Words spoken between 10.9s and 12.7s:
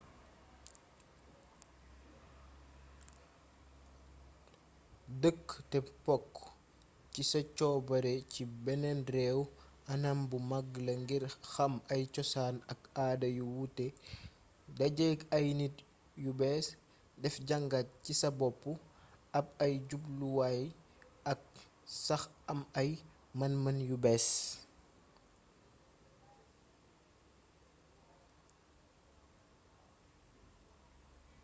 ngir xam ay cosaan